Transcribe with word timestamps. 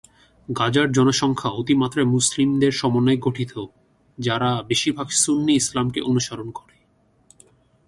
গাজার 0.49 0.87
জনসংখ্যা 0.91 1.49
অতিমাত্রায় 1.51 2.07
মুসলিমদের 2.07 2.71
সমন্বয়ে 2.71 3.19
গঠিত, 3.21 3.53
যারা 4.17 4.49
বেশিরভাগ 4.67 5.07
সুন্নি 5.15 5.53
ইসলামকে 5.55 5.99
অনুসরণ 6.01 6.47
করে। 6.51 6.75